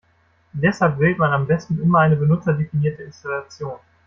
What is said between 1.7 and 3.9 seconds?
immer eine benutzerdefinierte Installation.